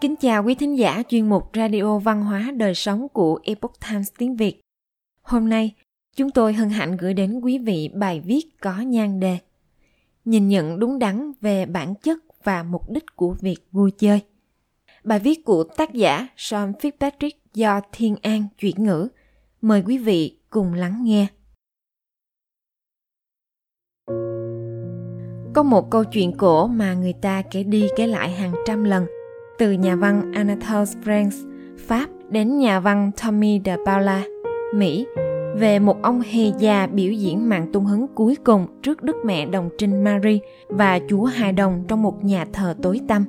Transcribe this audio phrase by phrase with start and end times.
[0.00, 4.08] Kính chào quý thính giả chuyên mục Radio Văn hóa Đời Sống của Epoch Times
[4.18, 4.60] tiếng Việt.
[5.22, 5.74] Hôm nay,
[6.16, 9.38] chúng tôi hân hạnh gửi đến quý vị bài viết có nhan đề
[10.24, 14.20] Nhìn nhận đúng đắn về bản chất và mục đích của việc vui chơi.
[15.04, 19.08] Bài viết của tác giả Sean Fitzpatrick do Thiên An chuyển ngữ.
[19.60, 21.26] Mời quý vị cùng lắng nghe.
[25.54, 29.06] Có một câu chuyện cổ mà người ta kể đi kể lại hàng trăm lần,
[29.60, 34.24] từ nhà văn Anatole France, Pháp đến nhà văn Tommy de Paula,
[34.74, 35.06] Mỹ,
[35.56, 39.46] về một ông hề già biểu diễn màn tung hứng cuối cùng trước Đức Mẹ
[39.46, 40.38] Đồng Trinh Marie
[40.68, 43.24] và Chúa Hài Đồng trong một nhà thờ tối tăm.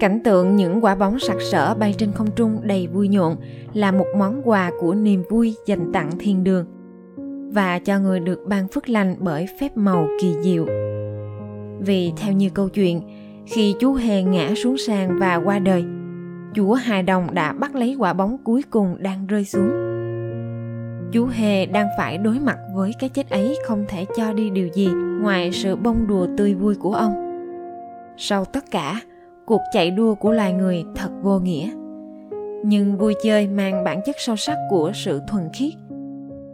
[0.00, 3.36] Cảnh tượng những quả bóng sặc sỡ bay trên không trung đầy vui nhộn
[3.72, 6.66] là một món quà của niềm vui dành tặng thiên đường
[7.52, 10.66] và cho người được ban phước lành bởi phép màu kỳ diệu.
[11.80, 13.00] Vì theo như câu chuyện,
[13.46, 15.84] khi chú Hề ngã xuống sàn và qua đời,
[16.54, 19.70] chúa hài đồng đã bắt lấy quả bóng cuối cùng đang rơi xuống.
[21.12, 24.68] Chú Hề đang phải đối mặt với cái chết ấy không thể cho đi điều
[24.74, 24.88] gì
[25.22, 27.12] ngoài sự bông đùa tươi vui của ông.
[28.16, 29.00] Sau tất cả,
[29.46, 31.70] cuộc chạy đua của loài người thật vô nghĩa.
[32.64, 35.72] Nhưng vui chơi mang bản chất sâu sắc của sự thuần khiết.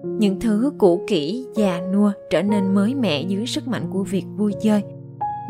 [0.05, 4.25] Những thứ cũ kỹ, già nua trở nên mới mẻ dưới sức mạnh của việc
[4.37, 4.83] vui chơi–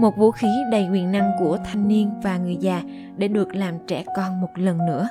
[0.01, 2.83] một vũ khí đầy quyền năng của thanh niên và người già
[3.17, 5.09] để được làm trẻ con một lần nữa.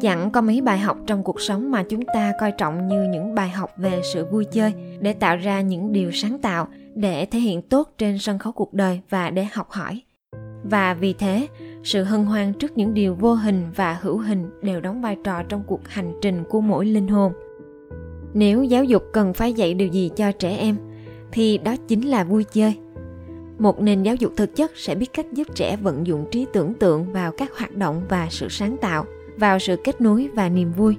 [0.00, 3.34] Chẳng có mấy bài học trong cuộc sống mà chúng ta coi trọng như những
[3.34, 7.38] bài học về sự vui chơi để tạo ra những điều sáng tạo, để thể
[7.38, 10.02] hiện tốt trên sân khấu cuộc đời và để học hỏi.
[10.64, 11.46] Và vì thế,
[11.84, 15.42] sự hân hoan trước những điều vô hình và hữu hình đều đóng vai trò
[15.42, 17.32] trong cuộc hành trình của mỗi linh hồn.
[18.34, 20.76] Nếu giáo dục cần phải dạy điều gì cho trẻ em,
[21.32, 22.74] thì đó chính là vui chơi
[23.60, 26.74] một nền giáo dục thực chất sẽ biết cách giúp trẻ vận dụng trí tưởng
[26.74, 29.04] tượng vào các hoạt động và sự sáng tạo,
[29.36, 30.96] vào sự kết nối và niềm vui,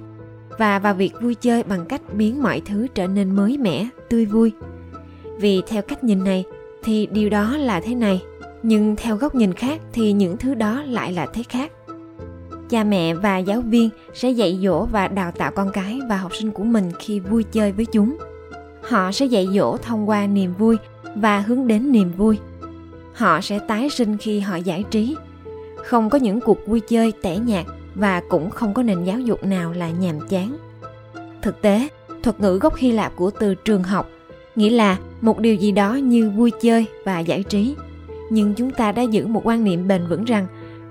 [0.58, 4.24] và vào việc vui chơi bằng cách biến mọi thứ trở nên mới mẻ, tươi
[4.24, 4.52] vui.
[5.38, 6.44] Vì theo cách nhìn này,
[6.82, 8.22] thì điều đó là thế này,
[8.62, 11.72] nhưng theo góc nhìn khác thì những thứ đó lại là thế khác.
[12.68, 16.36] Cha mẹ và giáo viên sẽ dạy dỗ và đào tạo con cái và học
[16.36, 18.16] sinh của mình khi vui chơi với chúng.
[18.82, 20.76] Họ sẽ dạy dỗ thông qua niềm vui
[21.14, 22.38] và hướng đến niềm vui
[23.12, 25.16] họ sẽ tái sinh khi họ giải trí.
[25.76, 29.44] Không có những cuộc vui chơi tẻ nhạt và cũng không có nền giáo dục
[29.44, 30.56] nào là nhàm chán.
[31.42, 31.88] Thực tế,
[32.22, 34.08] thuật ngữ gốc hy lạp của từ trường học
[34.56, 37.76] nghĩa là một điều gì đó như vui chơi và giải trí.
[38.30, 40.46] Nhưng chúng ta đã giữ một quan niệm bền vững rằng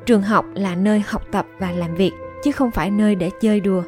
[0.05, 2.11] trường học là nơi học tập và làm việc,
[2.43, 3.83] chứ không phải nơi để chơi đùa.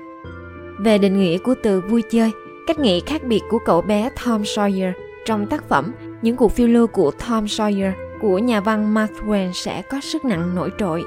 [0.79, 2.31] Về định nghĩa của từ vui chơi,
[2.67, 4.91] cách nghĩ khác biệt của cậu bé tom sawyer
[5.25, 7.91] trong tác phẩm những cuộc phiêu lưu của tom sawyer
[8.23, 11.03] của nhà văn Mark Twain sẽ có sức nặng nổi trội.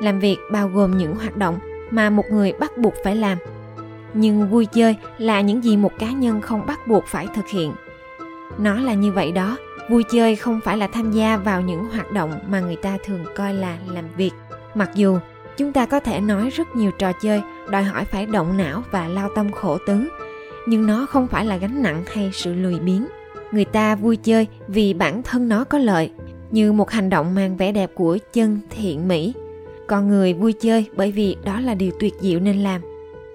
[0.00, 1.58] Làm việc bao gồm những hoạt động
[1.90, 3.38] mà một người bắt buộc phải làm.
[4.14, 7.72] Nhưng vui chơi là những gì một cá nhân không bắt buộc phải thực hiện.
[8.58, 9.56] Nó là như vậy đó,
[9.90, 13.24] vui chơi không phải là tham gia vào những hoạt động mà người ta thường
[13.36, 14.32] coi là làm việc.
[14.74, 15.18] Mặc dù
[15.56, 19.08] chúng ta có thể nói rất nhiều trò chơi đòi hỏi phải động não và
[19.08, 20.08] lao tâm khổ tứ,
[20.66, 23.06] nhưng nó không phải là gánh nặng hay sự lười biếng
[23.52, 26.10] người ta vui chơi vì bản thân nó có lợi,
[26.50, 29.32] như một hành động mang vẻ đẹp của chân thiện mỹ.
[29.86, 32.80] Con người vui chơi bởi vì đó là điều tuyệt diệu nên làm.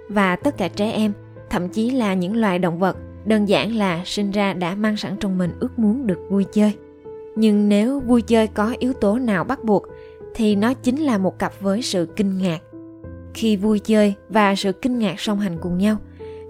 [0.09, 1.13] Và tất cả trẻ em,
[1.49, 5.17] thậm chí là những loài động vật, đơn giản là sinh ra đã mang sẵn
[5.17, 6.73] trong mình ước muốn được vui chơi.
[7.35, 9.83] Nhưng nếu vui chơi có yếu tố nào bắt buộc,
[10.35, 12.59] thì nó chính là một cặp với sự kinh ngạc.
[13.33, 15.97] Khi vui chơi và sự kinh ngạc song hành cùng nhau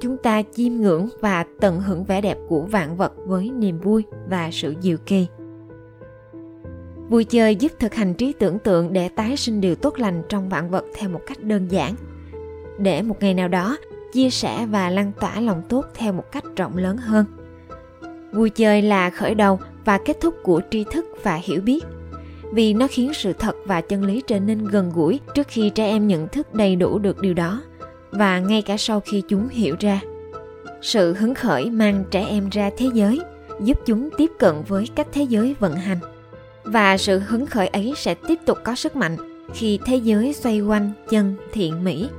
[0.03, 4.03] chúng ta chiêm ngưỡng và tận hưởng vẻ đẹp của vạn vật với niềm vui
[4.29, 5.27] và sự diệu kỳ
[7.09, 10.49] vui chơi giúp thực hành trí tưởng tượng để tái sinh điều tốt lành trong
[10.49, 11.95] vạn vật theo một cách đơn giản.
[12.77, 13.77] Để một ngày nào đó,
[14.13, 17.25] chia sẻ và lan tỏa lòng tốt theo một cách rộng lớn hơn.
[18.33, 21.85] Vui chơi là khởi đầu và kết thúc của tri thức và hiểu biết.
[22.51, 25.85] Vì nó khiến sự thật và chân lý trở nên gần gũi trước khi trẻ
[25.85, 27.61] em nhận thức đầy đủ được điều đó
[28.13, 30.01] và ngay cả sau khi chúng hiểu ra,
[30.81, 33.19] sự hứng khởi mang trẻ em ra thế giới
[33.59, 35.99] giúp chúng tiếp cận với cách thế giới vận hành.
[36.63, 39.17] Và sự hứng khởi ấy sẽ tiếp tục có sức mạnh
[39.53, 42.09] khi thế giới xoay quanh chân thiện mỹ.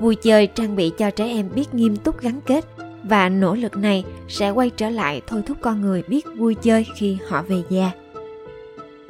[0.00, 2.64] Vui chơi trang bị cho trẻ em biết nghiêm túc gắn kết
[3.02, 6.86] và nỗ lực này sẽ quay trở lại thôi thúc con người biết vui chơi
[6.96, 7.90] khi họ về già.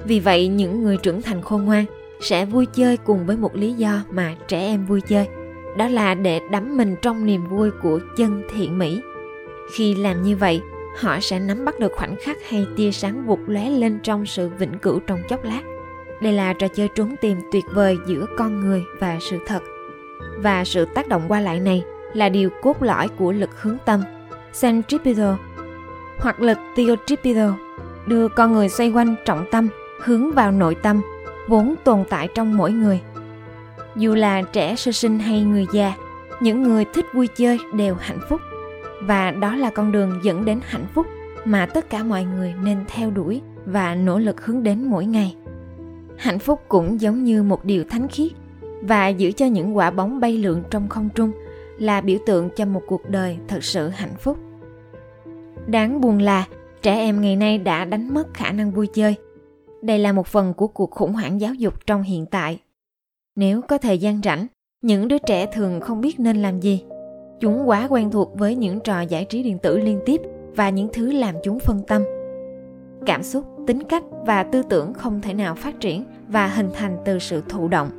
[0.04, 1.84] Vì vậy, những người trưởng thành khôn ngoan
[2.20, 5.26] sẽ vui chơi cùng với một lý do mà trẻ em vui chơi
[5.76, 9.00] đó là để đắm mình trong niềm vui của chân thiện mỹ
[9.72, 10.62] khi làm như vậy
[10.98, 14.48] họ sẽ nắm bắt được khoảnh khắc hay tia sáng vụt lóe lên trong sự
[14.58, 15.62] vĩnh cửu trong chốc lát
[16.20, 19.62] đây là trò chơi trốn tìm tuyệt vời giữa con người và sự thật.
[20.38, 21.84] Và sự tác động qua lại này
[22.14, 24.02] là điều cốt lõi của lực hướng tâm,
[24.60, 25.34] centripetal,
[26.18, 27.50] hoặc lực theotripetal,
[28.06, 29.68] đưa con người xoay quanh trọng tâm,
[30.02, 31.00] hướng vào nội tâm,
[31.48, 33.00] vốn tồn tại trong mỗi người.
[33.96, 35.94] Dù là trẻ sơ sinh hay người già,
[36.40, 38.40] những người thích vui chơi đều hạnh phúc.
[39.02, 41.06] Và đó là con đường dẫn đến hạnh phúc
[41.44, 45.36] mà tất cả mọi người nên theo đuổi và nỗ lực hướng đến mỗi ngày.
[46.16, 48.32] Hạnh phúc cũng giống như một điều thánh khiết
[48.82, 51.32] và giữ cho những quả bóng bay lượn trong không trung
[51.78, 54.38] là biểu tượng cho một cuộc đời thật sự hạnh phúc.
[55.66, 56.46] Đáng buồn là
[56.82, 59.14] trẻ em ngày nay đã đánh mất khả năng vui chơi.
[59.82, 62.58] Đây là một phần của cuộc khủng hoảng giáo dục trong hiện tại
[63.36, 64.46] nếu có thời gian rảnh,
[64.82, 66.84] những đứa trẻ thường không biết nên làm gì.
[67.40, 70.20] Chúng quá quen thuộc với những trò giải trí điện tử liên tiếp
[70.56, 72.02] và những thứ làm chúng phân tâm.
[73.06, 76.98] Cảm xúc, tính cách và tư tưởng không thể nào phát triển và hình thành
[77.04, 77.90] từ sự thụ động.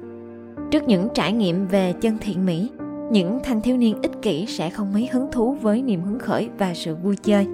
[0.71, 2.69] Trước những trải nghiệm về chân thiện mỹ,
[3.11, 6.49] những thanh thiếu niên ích kỷ sẽ không mấy hứng thú với niềm hứng khởi
[6.57, 7.47] và sự vui chơi.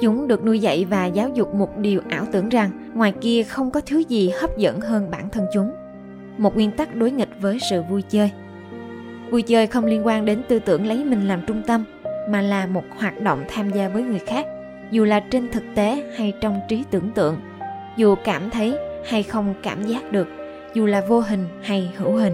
[0.00, 3.70] Chúng được nuôi dạy và giáo dục một điều ảo tưởng rằng ngoài kia không
[3.70, 5.70] có thứ gì hấp dẫn hơn bản thân chúng
[6.38, 8.30] một nguyên tắc đối nghịch với sự vui chơi.
[9.30, 11.84] Vui chơi không liên quan đến tư tưởng lấy mình làm trung tâm,
[12.28, 14.46] mà là một hoạt động tham gia với người khác,
[14.90, 17.40] dù là trên thực tế hay trong trí tưởng tượng.
[17.96, 20.28] Dù cảm thấy hay không cảm giác được,
[20.74, 22.32] dù là vô hình hay hữu hình.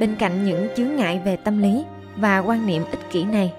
[0.00, 1.84] Bên cạnh những chướng ngại về tâm lý
[2.16, 3.52] và quan niệm ích kỷ này,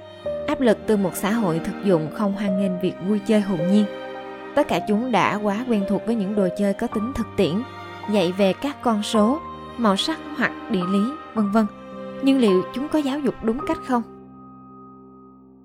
[0.47, 3.59] áp lực từ một xã hội thực dụng không hoan nghênh việc vui chơi hồn
[3.71, 3.85] nhiên.
[4.55, 7.53] Tất cả chúng đã quá quen thuộc với những đồ chơi có tính thực tiễn
[8.11, 9.39] dạy về các con số
[9.77, 11.03] màu sắc hoặc địa lý
[11.33, 11.65] vân vân
[12.23, 14.01] nhưng liệu chúng có giáo dục đúng cách không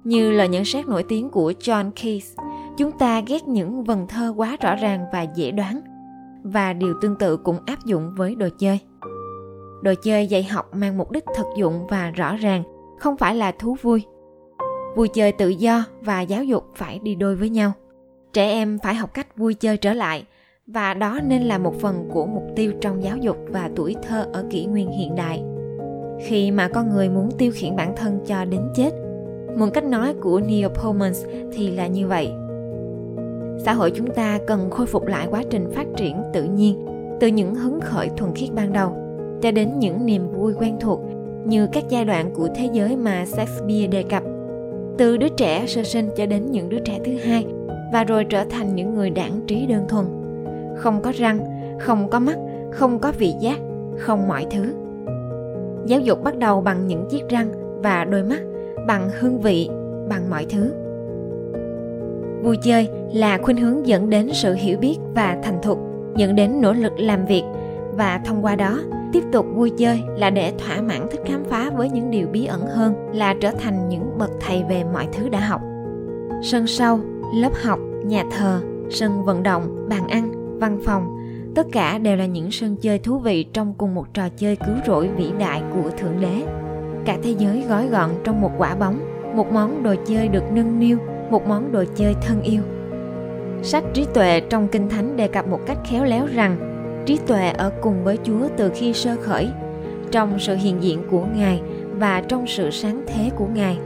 [0.08, 2.34] như lời nhận xét nổi tiếng của John Case,
[2.76, 5.80] chúng ta ghét những vần thơ quá rõ ràng và dễ đoán.
[6.42, 8.80] Và điều tương tự cũng áp dụng với đồ chơi.
[9.82, 12.62] Đồ chơi dạy học mang mục đích thực dụng và rõ ràng,
[12.98, 14.04] không phải là thú vui.
[14.96, 17.72] Vui chơi tự do và giáo dục phải đi đôi với nhau.
[18.32, 20.24] Trẻ em phải học cách vui chơi trở lại,
[20.72, 24.26] và đó nên là một phần của mục tiêu trong giáo dục và tuổi thơ
[24.32, 25.42] ở kỷ nguyên hiện đại.
[26.20, 28.90] Khi mà con người muốn tiêu khiển bản thân cho đến chết,
[29.56, 32.30] một cách nói của Neil Pullmans thì là như vậy.
[33.58, 36.86] Xã hội chúng ta cần khôi phục lại quá trình phát triển tự nhiên
[37.20, 38.96] từ những hứng khởi thuần khiết ban đầu
[39.42, 41.00] cho đến những niềm vui quen thuộc
[41.44, 44.22] như các giai đoạn của thế giới mà Shakespeare đề cập
[44.98, 47.46] từ đứa trẻ sơ sinh cho đến những đứa trẻ thứ hai
[47.92, 50.17] và rồi trở thành những người đảng trí đơn thuần
[50.78, 51.38] không có răng,
[51.80, 52.36] không có mắt,
[52.70, 53.58] không có vị giác,
[53.98, 54.74] không mọi thứ.
[55.86, 57.48] Giáo dục bắt đầu bằng những chiếc răng
[57.82, 58.40] và đôi mắt,
[58.86, 59.70] bằng hương vị,
[60.08, 60.72] bằng mọi thứ.
[62.42, 65.78] Vui chơi là khuynh hướng dẫn đến sự hiểu biết và thành thục,
[66.16, 67.42] dẫn đến nỗ lực làm việc.
[67.92, 68.80] Và thông qua đó,
[69.12, 72.46] tiếp tục vui chơi là để thỏa mãn thích khám phá với những điều bí
[72.46, 75.60] ẩn hơn, là trở thành những bậc thầy về mọi thứ đã học.
[76.42, 77.00] Sân sau,
[77.34, 78.60] lớp học, nhà thờ,
[78.90, 81.18] sân vận động, bàn ăn văn phòng.
[81.54, 84.74] Tất cả đều là những sân chơi thú vị trong cùng một trò chơi cứu
[84.86, 86.42] rỗi vĩ đại của thượng đế.
[87.04, 89.00] Cả thế giới gói gọn trong một quả bóng,
[89.36, 90.98] một món đồ chơi được nâng niu,
[91.30, 92.62] một món đồ chơi thân yêu.
[93.62, 96.56] Sách trí tuệ trong kinh thánh đề cập một cách khéo léo rằng,
[97.06, 99.48] trí tuệ ở cùng với chúa từ khi sơ khởi.
[100.10, 101.62] Trong sự hiện diện của ngài
[101.98, 103.78] và trong sự sáng thế của ngài,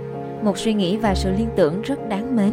[0.42, 2.52] một suy nghĩ và sự liên tưởng rất đáng mến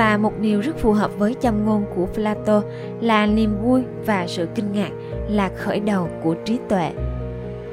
[0.00, 2.62] và một điều rất phù hợp với châm ngôn của Plato
[3.00, 4.90] là niềm vui và sự kinh ngạc
[5.28, 6.90] là khởi đầu của trí tuệ.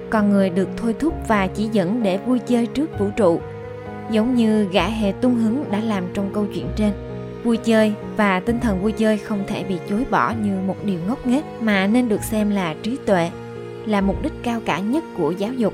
[0.09, 3.39] Con người được thôi thúc và chỉ dẫn để vui chơi trước vũ trụ,
[4.11, 6.91] giống như gã hề tung hứng đã làm trong câu chuyện trên.
[7.43, 10.99] Vui chơi và tinh thần vui chơi không thể bị chối bỏ như một điều
[11.07, 13.31] ngốc nghếch mà nên được xem là trí tuệ,
[13.85, 15.73] là mục đích cao cả nhất của giáo dục.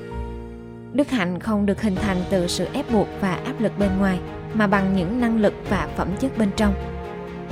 [0.93, 4.19] Đức hạnh không được hình thành từ sự ép buộc và áp lực bên ngoài
[4.53, 6.73] mà bằng những năng lực và phẩm chất bên trong.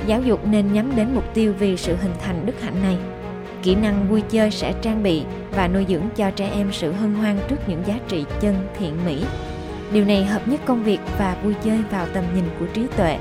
[0.06, 2.96] Giáo dục nên nhắm đến mục tiêu vì sự hình thành đức hạnh này.
[3.62, 7.14] Kỹ năng vui chơi sẽ trang bị và nuôi dưỡng cho trẻ em sự hân
[7.14, 9.24] hoan trước những giá trị chân thiện mỹ.
[9.92, 13.18] Điều này hợp nhất công việc và vui chơi vào tầm nhìn của trí tuệ.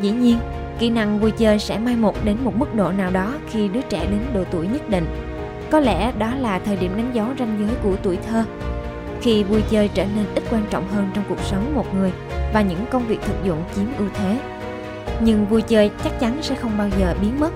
[0.00, 0.38] Dĩ nhiên,
[0.78, 3.80] kỹ năng vui chơi sẽ mai một đến một mức độ nào đó khi đứa
[3.80, 5.06] trẻ đến độ tuổi nhất định.
[5.70, 8.44] Có lẽ đó là thời điểm đánh dấu ranh giới của tuổi thơ.
[9.20, 12.12] Khi vui chơi trở nên ít quan trọng hơn trong cuộc sống một người
[12.52, 14.38] và những công việc thực dụng chiếm ưu thế.
[15.20, 17.50] Nhưng vui chơi chắc chắn sẽ không bao giờ biến mất.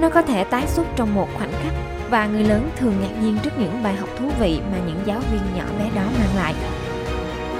[0.00, 1.72] Nó có thể tái xuất trong một khoảnh khắc
[2.10, 5.20] và người lớn thường ngạc nhiên trước những bài học thú vị mà những giáo
[5.32, 6.54] viên nhỏ bé đó mang lại.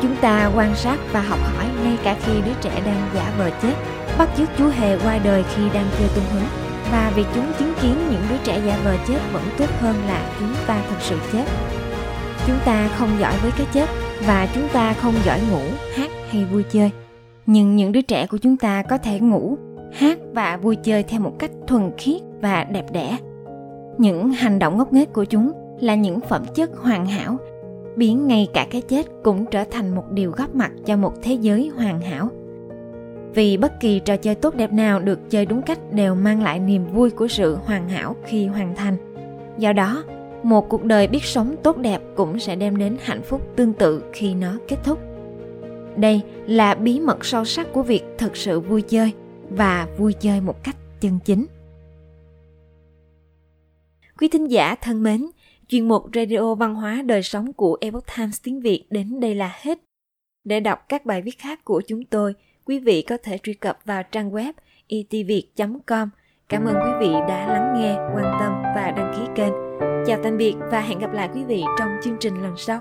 [0.03, 3.51] Chúng ta quan sát và học hỏi ngay cả khi đứa trẻ đang giả vờ
[3.63, 3.75] chết,
[4.19, 6.47] bắt chước chú hề qua đời khi đang chơi tung hứng.
[6.93, 10.23] Và việc chúng chứng kiến những đứa trẻ giả vờ chết vẫn tốt hơn là
[10.39, 11.45] chúng ta thực sự chết.
[12.47, 13.89] Chúng ta không giỏi với cái chết
[14.27, 15.63] và chúng ta không giỏi ngủ
[15.97, 16.91] hát hay vui chơi.
[17.47, 19.57] Nhưng những đứa trẻ của chúng ta có thể ngủ,
[19.93, 23.17] hát và vui chơi theo một cách thuần khiết và đẹp đẽ.
[23.99, 27.37] Những hành động ngốc nghếch của chúng là những phẩm chất hoàn hảo,
[27.97, 31.35] biến ngay cả cái chết cũng trở thành một điều góp mặt cho một thế
[31.35, 32.29] giới hoàn hảo.
[33.35, 36.59] Vì bất kỳ trò chơi tốt đẹp nào được chơi đúng cách đều mang lại
[36.59, 38.97] niềm vui của sự hoàn hảo khi hoàn thành.
[39.59, 40.05] Do đó,
[40.43, 44.03] một cuộc đời biết sống tốt đẹp cũng sẽ đem đến hạnh phúc tương tự
[44.13, 44.99] khi nó kết thúc
[45.97, 49.13] đây là bí mật sâu sắc của việc thực sự vui chơi
[49.51, 51.47] và vui chơi một cách chân chính
[54.19, 55.27] quý thính giả thân mến
[55.69, 59.53] chuyên mục radio văn hóa đời sống của epoch times tiếng việt đến đây là
[59.61, 59.79] hết
[60.45, 63.79] để đọc các bài viết khác của chúng tôi quý vị có thể truy cập
[63.85, 64.53] vào trang web
[64.87, 66.09] e itviet.com.
[66.49, 69.53] Cảm ơn quý vị đã lắng nghe, quan tâm và đăng ký kênh.
[70.07, 72.81] Chào tạm biệt và hẹn gặp lại quý vị trong chương trình lần sau.